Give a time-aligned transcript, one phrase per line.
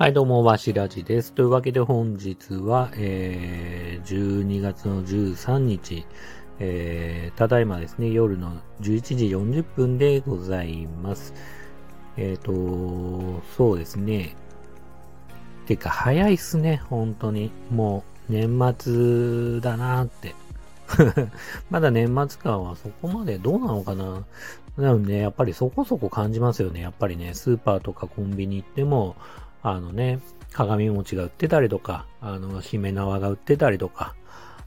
[0.00, 1.34] はい、どうも、わしらじです。
[1.34, 6.06] というわけで本日は、えー、12月の13日、
[6.58, 11.34] えー、ただいまですね、夜の11時40分でございます。
[12.16, 14.36] えっ、ー、と、そうですね。
[15.66, 17.50] てか、早いっすね、本当に。
[17.70, 20.34] もう、年末だなーって。
[21.68, 24.24] まだ年末感はそこまでどうなのかな
[24.78, 26.80] なので、やっぱりそこそこ感じますよね。
[26.80, 29.14] やっぱりね、スーパーとかコンビニ行っても、
[29.62, 30.20] あのね、
[30.52, 34.14] 鏡餅が売ってたりとか、あの、しめ縄が売ってたりとか、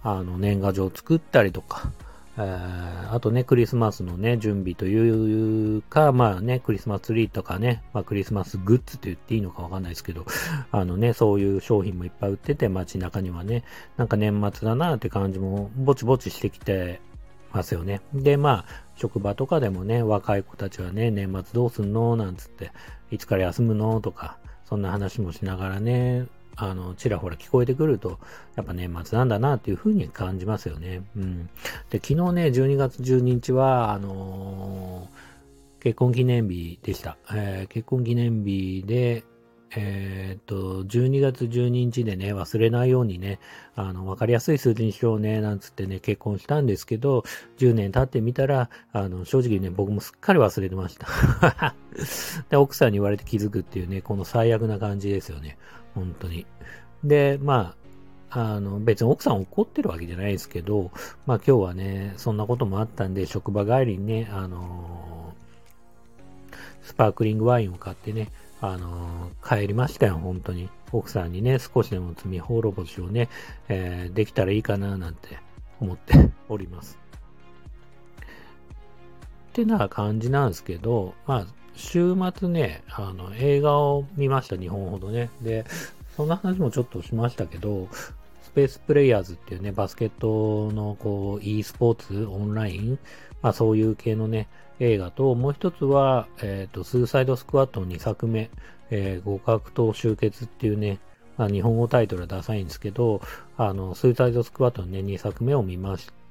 [0.02, 1.92] あの、年賀状作ったりとか、
[2.36, 10.26] えー、あとね、クリスマスのね、準備というか、まあね、クリスマスツリーとかね、まあクリスマスグッズと言っていいのかわかんないですけど、
[10.72, 13.64] あのね、そういう商品もいっぱい売ってて、街中にはね、
[13.98, 17.02] なんか年末だなって感じもぼちぼちしてきて
[17.52, 18.02] ますよね。
[18.16, 22.16] で、まあ、職場とかでもね、若い子たちはね、年末どうすんの？
[22.16, 22.72] なんつって、
[23.12, 24.02] いつから休むの？
[24.02, 24.40] とか、
[24.74, 28.18] そんな話もしながらね、あの、ちらほら聞こえてくると、
[28.56, 31.04] やっぱ年末なんだなっていう風に感じますよね。
[31.16, 31.46] うん。
[31.92, 37.18] で、昨日ね、12月12日は、あのー、結婚記念日でした。
[37.32, 39.24] えー、結婚記念日で、
[39.76, 43.40] えー、っと、12月12日でね、忘れないようにね、
[43.76, 47.24] あの、わかりやすい数字にしようね、なんつってね、結婚したんですけど、
[47.58, 51.76] 10年経ってみたら、あの、正直ね、僕もすっかり忘れてました。
[52.50, 55.58] で、奥さんに言われて気づくっていうね、この最悪な感じですよね。
[55.96, 56.46] 本当に。
[57.04, 57.84] で、まあ、
[58.36, 60.92] あの、別に奥さん怒ってるわけじゃないですけど、
[61.26, 65.34] まあ今日はね、そんなこともあったんで、職場帰りにね、あの
[66.82, 68.30] スパークリングワインを買ってね、
[68.66, 70.70] あのー、帰りましたよ、本当に。
[70.94, 73.28] 奥さんにね、少しでも罪滅ぼしをね、
[73.68, 75.38] えー、できたらいいかな、なんて
[75.82, 76.98] 思って おります。
[78.22, 81.46] ってな感じなんですけど、まあ、
[81.76, 85.30] 週末ね、あの、映画を見ました、日本ほどね。
[85.42, 85.66] で、
[86.16, 87.90] そんな話もちょっとしましたけど、
[88.54, 93.00] ペースプレイヤーズっていうね、バスケットのこう、e スポーツ、オンライン、
[93.42, 94.48] まあそういう系のね、
[94.80, 98.50] 映画と、もう一つは、えっ、ー、と、スーサイドスクワットの2作目、
[98.90, 101.00] えー、合格と集結っていうね、
[101.38, 103.22] まあ、日本語タイトルはダサいんですけど、
[103.58, 106.23] あの、スーサイドスクワットのね、2作目を見ました。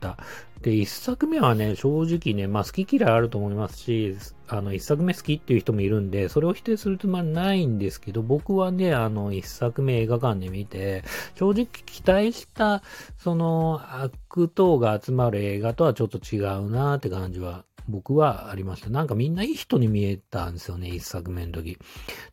[0.60, 4.16] で、1作目はね、正直ね、まあ、好き嫌いあると思いますし、
[4.48, 11.02] あの、1作目好きっていう人もいるんで、それを否定するつもりないんですけど、僕はね、あの、1作目映画館で見て、
[11.34, 12.82] 正直期待した、
[13.18, 18.90] その、悪党が集まる映画とはちょっと違うなって感じは僕はありました。
[18.90, 21.78] なんかみんないい人に見えたんですよね、一作目の時。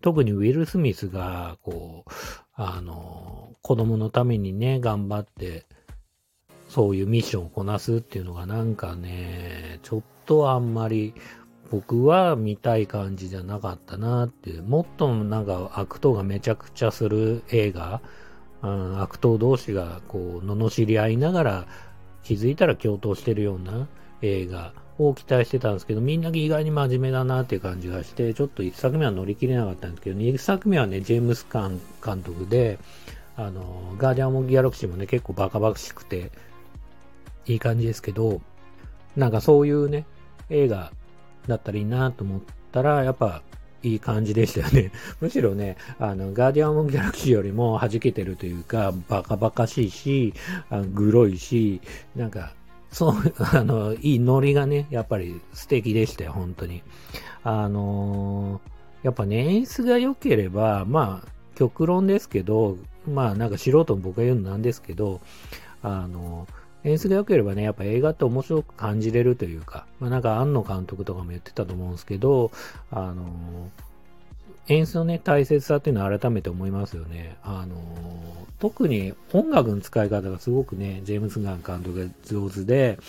[0.02, 2.12] 特にウィル・スミスが、こう、
[2.53, 5.66] あの、子供のためにね、頑張って、
[6.79, 11.13] そういうミッションをこなすっていうのがなんかね、ちょっとあんまり
[11.69, 14.63] 僕は見たい感じじゃなかったなっていう。
[14.63, 18.00] もっとなんか悪党がめちゃくちゃする映画、
[18.62, 21.67] うん、悪党同士がこう、罵り合いながら
[22.23, 23.90] 気づいたら共闘してるような
[24.22, 32.79] 映画を期待してたんですけど、みんな意外に真面目だなっていう感じがして、ちょっと1作目は乗り切れなかったんですけど、2作目はね、ジェームス・カン監督で、
[33.35, 36.31] あの、ガーディアン・オブ・ギャラクシーもね、結構バカバカしくて、
[37.46, 38.42] いい感じですけど、
[39.16, 40.06] なんかそういうね、
[40.50, 40.92] 映画
[41.48, 42.42] だったらいいなと思っ
[42.72, 43.42] たら、やっぱ、
[43.82, 44.92] いい感じでしたよね。
[45.22, 50.34] むしろね、あの、ガーディアン・オブ・ギャラクシーよりも弾けてるというか、バカバカしいし、
[50.70, 51.82] あグロいし、
[52.16, 52.54] なんか、
[52.92, 56.84] そう、 あの、いいノリがね、やっぱり素敵でしたよ、本当に。
[57.44, 62.78] あのー、やっぱね、演出が良ければ、まあ、極論ですけど、
[63.08, 65.22] まあ、なんか素人も僕が言うのなんですけど、
[65.82, 72.51] あのー、演出が良ければね、やっぱ映画って面白く感じれるというか、まあなんか庵野監督とかも言ってたと思うんですけど、
[72.91, 73.69] あの
[74.67, 77.38] 演出のね、大切さっていうのは改めて思いますよね。
[77.44, 77.75] あの、
[78.59, 83.00] 特に音楽の使い方がすごくね、ジェームズ・ガン監督が上手で、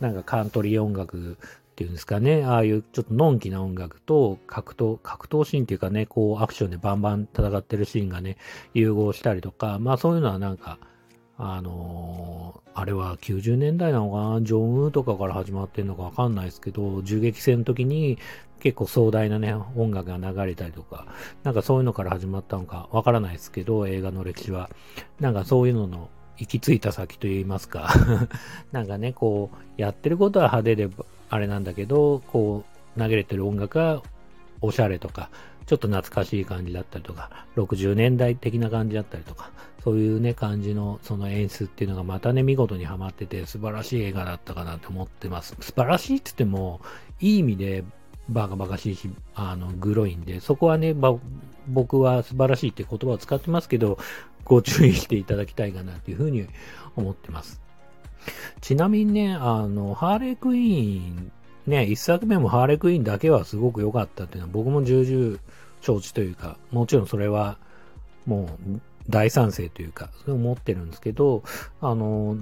[0.00, 1.36] なんかカントリー音楽
[1.72, 8.38] っていうんですかね、ああいうちょっとのんきな音楽と格闘、格闘シーンっていうかね、こうアクションでバンバン戦ってるシーンがね、
[8.72, 10.78] 融合したりとか、まあそういうのはなんか、
[11.38, 18.18] あのー、あれは90年代なのかなジョンウーとかから始まってんのかわかんないですけど、銃撃戦の時に
[18.60, 21.06] 結構壮大なね、音楽が流れたりとか、
[21.42, 24.70] なんかそういうのから始まったのかわからないですけど、映画の歴史は。
[25.18, 27.88] なんかそういうのの行き着いた先と言いますか
[28.70, 30.90] なんかね、こう、やってることは派手で
[31.28, 32.64] あれなんだけど、こ
[32.96, 34.02] う、投げれてる音楽が
[34.60, 35.30] おしゃれとか、
[35.66, 39.50] ちょっと懐かしい感じだったりとか、60年代的な感じだったりとか、
[39.84, 45.56] そういうね、感じのその演出っていうのがまたね、見事にハマってて素晴らしい映画だったかなと思ってます。
[45.60, 46.80] 素晴らしいって言っても、
[47.20, 47.84] いい意味で
[48.28, 51.14] バカバカしいし、あの、グロいんで、そこはね、ま
[51.68, 53.98] 僕は素晴らしいって言葉を使ってますけど、
[54.44, 56.46] ご注意していただきたいかなというふうに
[56.96, 57.60] 思ってます。
[58.60, 61.32] ちなみにね、あの、ハーレークイーン、
[61.66, 65.38] ね、一作目もハーレークイーンだけはすごく良かったっていうのは僕も重々
[65.80, 67.58] 承知というか、もちろんそれは
[68.26, 71.42] もう大賛成というか、それを思ってるんですけど、
[71.80, 72.36] あの、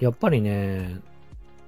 [0.00, 1.00] やっぱりね、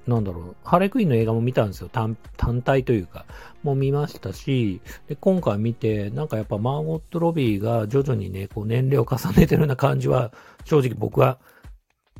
[0.06, 1.88] なんだろう、ハーレクイーンの映画も見たんですよ。
[1.88, 3.24] 単単体というか、
[3.62, 10.32] もう見ましたし、で、今回見て、なんかやっぱマーゴット・ロビーが徐々にね、こう年齢を重ねてるような感じは、
[10.64, 11.38] 正直僕は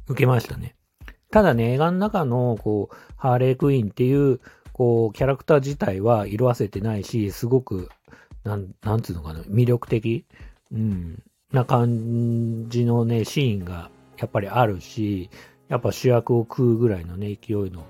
[0.09, 0.77] 受けましたね。
[1.31, 4.41] ただね、映画の中の、こう、ハーレークイーンっていう、
[4.75, 7.89] こう、キャラクター自体は色あせてないし、すごく、
[8.43, 10.27] なん、なんつうのかな、魅力的
[10.73, 11.23] うん。
[11.53, 15.31] な感じのね、シーンがやっぱりあるし、
[15.69, 17.87] やっぱ主役を食うぐらいのね、勢いの、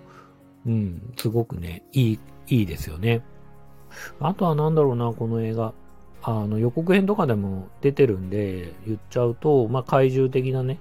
[0.66, 3.22] うん、すごくね、いい、いいですよね。
[4.20, 5.72] あとはなんだろうな、この映画。
[6.22, 10.78] あの、予告編とかでも出てるんで、言っちゃうと、まあ、怪獣的なね、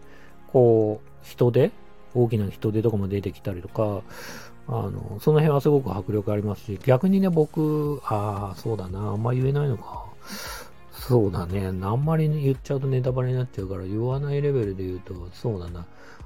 [0.47, 1.71] こう、人手
[2.13, 4.01] 大きな人手とかも出てきたりとか、
[4.67, 10.05] あの、その辺はすごく迫力ありますし、逆にね、僕、ああ、そうだな、あんま言えないのか。
[10.91, 11.67] そうだね。
[11.67, 15.85] あんまり言っちゃうとネタバレになっちゃうから言わないレベルで言うと、そうだな。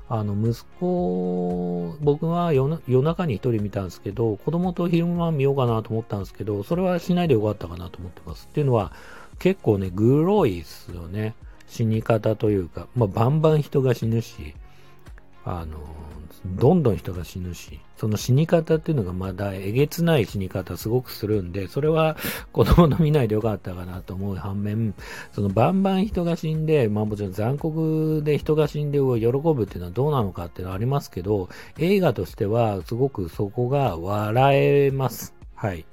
[0.09, 8.47] あの、息子、僕は夜中に一人見たんですけど、子供と昼間見ようかなと思ったんですけど、それはしないでよかったかなと思ってます。
[8.49, 8.91] っていうのは、
[9.39, 11.33] 結構ね、グロいっすよね。
[11.67, 14.53] 死に方というか、まあ、バンバン人が死ぬし、
[15.49, 15.77] あの、
[16.45, 22.15] どんどん人が死ぬし、その死に方っていうのがまだえげつない死に方すごくするんで、それは
[22.51, 24.93] 子供の見ないでよかったかなと思う反面、
[25.31, 35.33] そのバンバン人が死んで、まあもちろん残酷で人が死んで喜ぶっていうのはどうなのかっていうのはありますけど、映画としてはすごくそこが笑えます。
[35.55, 35.85] はい。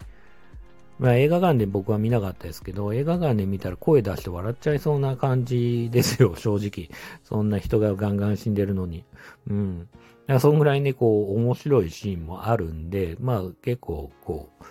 [1.05, 6.89] まあ映画館で僕は見なかったですけど、映画館で見たら声出して笑っちゃいそうな感じですよ、 正直。
[7.25, 9.05] そんな人がガンガン死んでるのに。
[9.47, 9.81] うん。
[9.81, 14.65] だからそんぐらいね、こう、面白いシーンもあるんで、まあ結構、こう、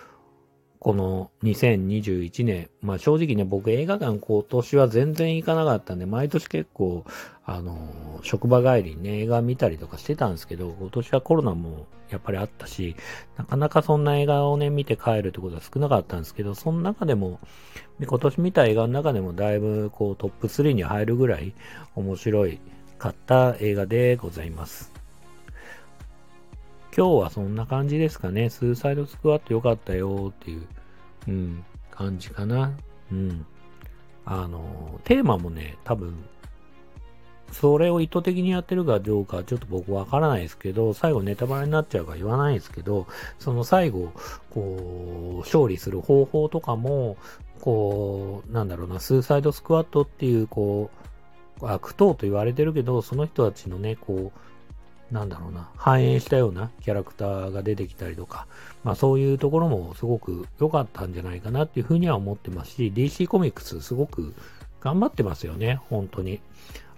[0.84, 7.06] この2021年、まあ正直ね、僕映画館今年は全然行かなかったんで、毎年結構、
[7.46, 12.96] あの、職場帰りにね、映画見たりとかしてたんですけど、今年はコロナもやっぱりあったし、
[13.38, 17.40] なかなかそんな映画をね、見て帰るってことは少なかったんですけど、その中でも、
[18.06, 21.54] 今年見た映画の中でもだいぶこうトップ3に入るぐらい
[21.94, 22.60] 面白い
[22.98, 24.93] かった映画でございます。
[26.96, 28.48] 今日はそんな感じですかね。
[28.50, 30.66] スーサイドスクワット良かったよっていう、
[31.26, 32.72] うん、感じかな。
[33.10, 33.44] うん。
[34.24, 36.24] あの、テーマもね、多分、
[37.50, 43.08] それを意図的にやってるかどうかちょっと僕わからないですけど、最後ネタバレになっちゃうから言わないですけど、
[43.40, 44.12] その最後、
[44.50, 47.16] こう、勝利する方法とかも、
[47.60, 50.90] こう、なんだろうな、スーサイドスクワットっていう、こ
[51.60, 54.38] う、悪党と言われてるけど、その人たちのね、こう、
[55.14, 58.48] なんだろうな、反映したようなキャラクターが出てきたりとか、
[58.82, 64.34] まあそういうところもすごく良かったんじゃないかなっていうふうには思ってますし、DC コミックスすごく
[64.80, 66.40] 頑張ってますよね、本当に。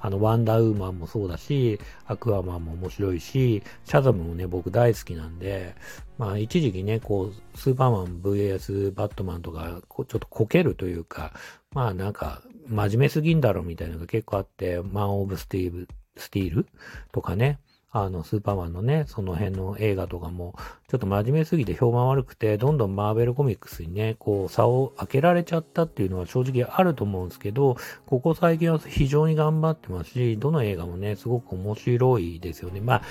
[0.00, 5.74] あの、ワンダーウーマンもそうだし、アクアマンも面白いし、シャザムもね、僕大好きなんで、
[6.16, 11.35] まあ一時期ね、こう、スーパーマン VS バットマンとか、ちょっとこけるというか、
[11.73, 16.66] まあなんか、真面目すぎんだろみたいなのが結構あって、マン・オブ・スティーブ、スティール
[17.12, 17.58] とかね、
[17.93, 20.55] あの、スーパーマンのね、その辺の映画とかも、
[20.88, 32.81] ちょっと真面目すぎて評判悪くて、どんどんマーベルコミックスにね、こう、差を開けられちゃったっていうのは正直あると思うんですけど、ここ最近は非常に頑張ってますし、どの映画もね、すごく面白いですよね。
[32.81, 33.02] まあ、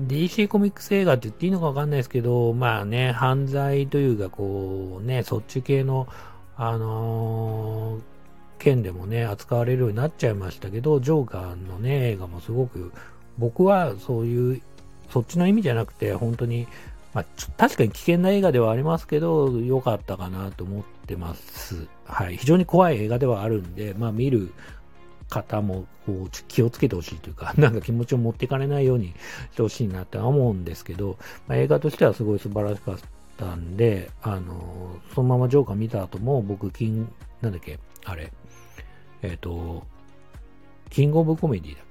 [0.00, 6.08] DC コミックス映画って言っていいのかわかんないですけど、まあね、犯罪というか、こう、ね、そっち系の、
[6.56, 8.12] あのー
[8.62, 12.92] 件でもね、扱われるようになっちゃいましたけど、ジョーカーのね、映画もすごく
[13.38, 14.62] 僕はそういう、
[15.10, 16.66] そっちの意味じゃなくて、本当に、
[17.14, 17.24] まあ、
[17.58, 21.86] 確かに危険な映画ではありますけど、良かったかなと思ってます。
[22.04, 22.36] はい。
[22.36, 24.52] 非常に怖い映画ではあるんで、まあ見る
[25.28, 29.14] 方もこう気をつけてほしいというか、 なんか気持ちを持っていかれないように
[29.52, 31.16] してほしいなって思うんですけど、
[31.48, 32.96] まあ、映画としてはすごい素晴らしかっ
[33.36, 37.08] たんで、あの、そのままジョーカー見た後も僕、金、
[37.40, 38.32] なんだっけ、あれ、
[39.22, 39.84] えっ、ー、と、
[40.90, 41.84] キングオブコメディだっ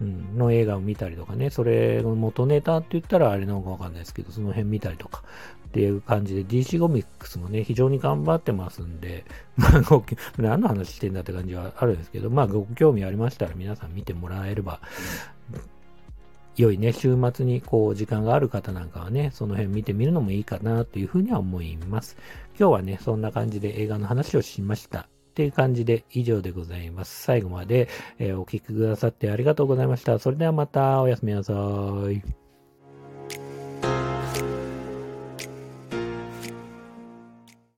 [0.00, 5.22] うん、の映画を見たりとかね、それの元ネタって言ったらあれなのかわかんないですけど、その辺見たりとか
[5.68, 9.24] っていう感じで DC コミックスもね、非常に頑張ってますんで、
[9.56, 9.82] まあ、
[10.38, 14.80] 何の話してんだって感じはあるんですけど、まあ、ご興味ありましたら皆さん見てもらえれば
[16.56, 22.16] 良いね、週末にこう時間がある方なんかはね、その辺見てみるのもいいかなというふうには思います。
[22.58, 25.08] 今日はね、そんな感じで映画の話をしました。
[25.30, 27.22] っていう感じで以上でございます。
[27.22, 30.18] 最後まで、え、お聴きくださってありがとうございました。
[30.18, 31.54] それではまたおやすみなさ
[32.10, 32.39] い。